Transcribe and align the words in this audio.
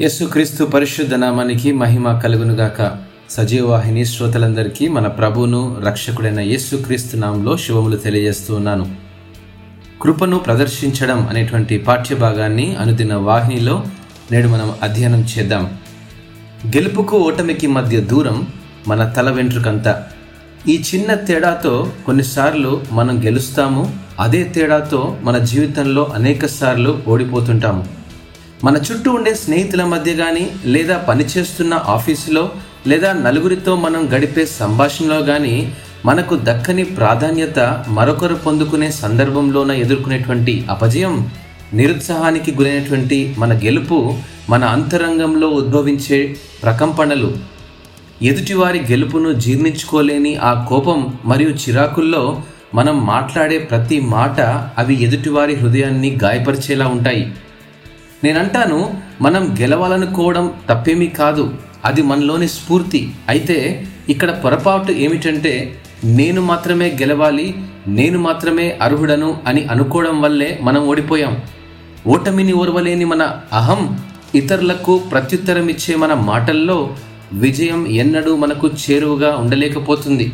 యేసుక్రీస్తు 0.00 0.64
పరిశుద్ధ 0.64 1.14
నామానికి 1.14 1.72
మహిమ 1.72 2.18
కలుగునుగాక. 2.18 2.96
సజీవవాహిని 3.30 4.04
శ్రోతలందరికీ 4.04 4.88
మన 4.88 5.06
ప్రభువును 5.06 5.76
రక్షకుడైన 5.86 6.40
యేసుక్రీస్తు 6.40 7.16
నామంలో 7.16 7.56
శుభములు 7.56 7.96
తెలియజేస్తూ 7.96 8.54
ఉన్నాను. 8.54 8.96
కృపను 10.02 10.38
ప్రదర్శించడం 10.38 11.28
అనేటువంటి 11.28 11.78
పాఠ్య 11.78 12.14
భాగాన్ని 12.14 12.76
అనుదిన 12.76 13.14
వాహినిలో 13.14 13.84
నేడు 14.32 14.48
మనం 14.48 14.74
అధ్యయనం 14.82 15.26
చేద్దాం. 15.38 15.70
గెలుపుకు 16.66 17.18
ఓటమికి 17.18 17.66
మధ్య 17.66 18.00
దూరం 18.00 18.46
మన 18.88 19.08
తల 19.08 19.30
వెంట్రుకంతా. 19.30 20.06
ఈ 20.68 20.82
చిన్న 20.94 21.14
తేడాతో 21.14 21.92
కొన్నిసార్లు 22.06 22.82
మనం 22.92 23.24
గెలుస్తాము 23.24 23.92
అదే 24.20 24.42
తేడాతో 24.42 25.16
మన 25.22 25.38
జీవితంలో 25.38 26.04
అనేక 26.14 26.46
సార్లు 26.46 27.02
ఓడిపోతుంటాము. 27.08 27.97
మన 28.64 28.76
చుట్టూ 28.76 29.10
ఉండే 29.12 29.34
స్నేహితుల 29.34 29.84
మధ్య 29.84 30.14
కానీ 30.14 30.50
లేదా 30.66 30.96
పనిచేస్తున్న 30.96 31.74
ఆఫీసులో 31.74 32.50
లేదా 32.86 33.12
నలుగురితో 33.12 33.76
మనం 33.76 34.08
గడిపే 34.14 34.46
సంభాషణలో 34.46 35.22
కానీ 35.22 35.74
మనకు 36.06 36.38
దక్కని 36.42 36.84
ప్రాధాన్యత 36.84 37.84
మరొకరు 37.88 38.34
పొందుకునే 38.34 38.90
సందర్భంలోన 38.90 39.70
ఎదుర్కొనేటువంటి 39.70 40.66
అపజయం 40.70 41.30
నిరుత్సాహానికి 41.74 42.50
గురైనటువంటి 42.54 43.34
మన 43.38 43.58
గెలుపు 43.58 44.14
మన 44.50 44.64
అంతరంగంలో 44.64 45.48
ఉద్భవించే 45.48 46.36
ప్రకంపనలు. 46.62 47.36
ఎదుటివారి 48.22 48.78
గెలుపును 48.78 49.32
జీర్ణించుకోలేని 49.32 50.36
ఆ 50.36 50.66
కోపం 50.68 51.14
మరియు 51.24 51.48
చిరాకుల్లో 51.48 52.42
మనం 52.74 53.06
మాట్లాడే 53.06 53.58
ప్రతి 53.58 54.00
మాట 54.00 54.40
అవి 54.78 55.02
ఎదుటివారి 55.02 55.54
హృదయాన్ని 55.54 56.18
గాయపరిచేలా 56.22 56.86
ఉంటాయి. 56.86 57.32
నేనంటాను 58.24 58.94
మనం 59.20 59.56
గెలవాలనుకోవడం 59.60 60.52
తప్పేమీ 60.70 61.06
కాదు. 61.06 61.54
అది 61.84 62.02
మనలోని 62.02 62.48
స్ఫూర్తి. 62.48 63.12
అయితే 63.28 63.86
ఇక్కడ 64.08 64.30
పొరపాటు 64.30 64.92
ఏమిటంటే 64.92 65.80
నేను 66.04 66.40
మాత్రమే 66.42 66.88
గెలవాలి 67.00 67.54
నేను 67.88 68.18
మాత్రమే 68.18 68.78
అర్హుడను 68.82 69.38
అని 69.46 69.64
అనుకోవడం 69.64 70.20
వల్లే 70.20 70.58
మనం 70.62 70.82
ఓడిపోయాం. 70.86 71.42
ఓటమిని 72.06 72.52
ఓర్వలేని 72.52 73.04
మన 73.04 73.40
అహం 73.52 73.98
ఇతరులకు 74.34 74.98
ప్రత్యుత్తరం 74.98 75.68
ఇచ్చే 75.68 75.96
మన 75.96 76.14
మాటల్లో 76.14 76.94
విజయం 77.32 77.86
ఎన్నడూ 77.86 78.36
మనకు 78.36 78.68
చేరువుగా 78.68 79.36
ఉండలేకపోతుంది. 79.36 80.32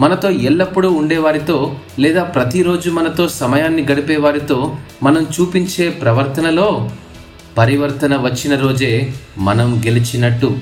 మనతో 0.00 0.30
ఎల్లప్పుడూ 0.30 0.90
ఉండేవారితో 0.92 1.76
లేదా 1.98 2.22
ప్రతిరోజు 2.24 2.90
మనతో 2.90 3.28
సమయాన్ని 3.28 3.86
గడిపే 3.92 4.16
వారితో 4.16 4.76
మనం 5.02 5.22
చూపించే 5.22 5.88
ప్రవర్తనలో 5.88 6.90
పరివర్తన 7.58 8.16
వచ్చిన 8.16 8.56
రోజే 8.56 9.14
మనం 9.38 9.82
గెలిచినట్టు. 9.86 10.58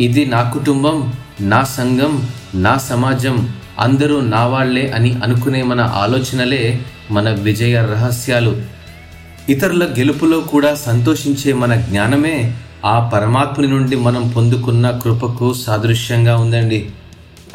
ఇది 0.00 0.26
నా 0.26 0.42
కుటుంబం 0.42 1.12
నా 1.40 1.64
సంఘం 1.64 2.28
నా 2.54 2.78
సమాజం 2.78 3.48
అందరూ 3.78 4.20
నా 4.20 4.46
వాళ్ళే 4.46 4.90
అని 4.90 5.12
అనుకునే 5.24 5.62
మన 5.62 5.80
ఆలోచనలే 5.80 6.80
మన 7.10 7.30
విజయ 7.30 7.74
రహస్యాలు. 7.74 8.62
ఇతరుల 9.48 9.84
గెలుపులో 9.84 10.40
కూడా 10.40 10.74
సంతోషించే 10.74 11.52
మన 11.52 11.74
జ్ఞానమే 11.74 12.54
ఆ 12.84 13.10
పరమాత్ముని 13.14 13.68
నుండి 13.68 13.96
మనం 13.96 14.28
పొందుకున్న 14.28 14.90
కృపకు 14.90 15.54
సాదృశ్యంగా 15.54 16.36
ఉందండి. 16.36 16.90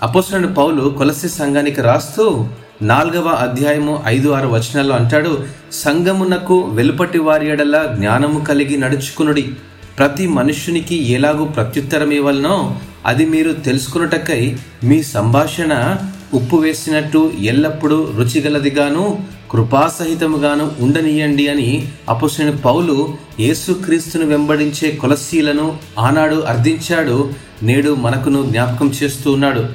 అపోసరుడు 0.02 0.48
పౌలు 0.48 0.90
కొలసి 0.90 1.30
సంఘానికి 1.30 1.82
రాస్తూ 1.82 2.48
నాలుగవ 2.82 3.30
అధ్యాయము 3.30 4.04
ఐదు 4.06 4.30
ఆరు 4.30 4.48
వచనాల్లో 4.48 4.96
అంటాడు 4.96 5.46
సంగమునకు 5.74 6.62
వెలుపటి 6.62 7.20
వారియడల 7.20 7.96
జ్ఞానము 7.96 8.46
కలిగి 8.46 8.78
నడుచుకునుడి. 8.78 9.54
ప్రతి 10.00 10.28
మనుష్యునికి 10.28 10.96
ఎలాగూ 10.96 11.46
ప్రత్యుత్తరం 11.46 12.12
ఇవ్వాలనో 12.12 12.76
అది 13.06 13.26
మీరు 13.26 13.54
తెలుసుకున్నటకై 13.54 14.58
మీ 14.84 15.04
సంభాషణ 15.04 15.98
ఉప్పు 16.34 16.56
వేసినట్టు 16.56 17.32
ఎల్లప్పుడూ 17.40 18.12
రుచిగలదిగాను 18.18 19.26
కృపాసహితముగాను 19.52 20.72
ఉండనీయండి 20.80 21.48
అని 21.48 21.88
అపోసిన 22.10 22.50
పౌలు 22.50 23.18
యేసుక్రీస్తును 23.40 24.26
వెంబడించే 24.26 24.92
కొలసీలను 24.92 25.78
ఆనాడు 26.00 26.36
అర్థించాడు 26.36 27.32
నేడు 27.64 27.96
మనకును 27.96 28.44
జ్ఞాపకం 28.44 28.88
చేస్తూ 29.04 29.32
ఉన్నాడు. 29.32 29.66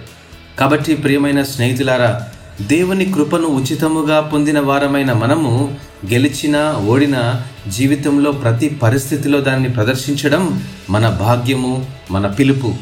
కాబట్టి 0.58 0.94
ప్రియమైన 0.94 1.42
స్నేహితులారా 1.42 2.22
దేవుని 2.62 3.04
కృపను 3.04 3.46
ఉచితముగా 3.46 4.20
పొందిన 4.20 4.60
వారమైన 4.60 5.12
మనము 5.12 5.76
గెలిచినా 6.10 6.72
ఓడినా 6.86 7.42
జీవితంలో 7.68 8.32
ప్రతి 8.32 8.68
పరిస్థితిలో 8.68 9.40
దాన్ని 9.40 9.68
ప్రదర్శించడం 9.68 10.62
మన 10.90 11.08
భాగ్యము 11.08 11.86
మన 12.10 12.26
పిలుపు. 12.26 12.74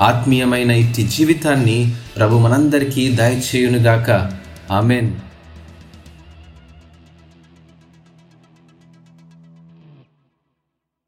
ఆత్మీయమైన 0.00 0.70
ఇట్టి 0.70 1.02
జీవితాన్ని 1.02 1.92
ప్రభు 2.16 2.36
మనందరికీ 2.36 3.08
దయచేయునుగాక. 3.08 4.32
ఆమెన్. 4.72 5.12